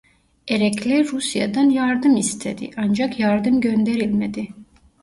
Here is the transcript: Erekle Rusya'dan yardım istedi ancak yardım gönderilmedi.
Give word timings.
Erekle 0.49 1.03
Rusya'dan 1.11 1.69
yardım 1.69 2.17
istedi 2.17 2.69
ancak 2.77 3.19
yardım 3.19 3.61
gönderilmedi. 3.61 4.47